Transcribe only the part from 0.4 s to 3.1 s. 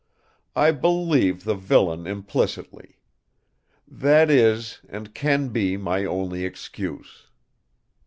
I believed the villain implicitly.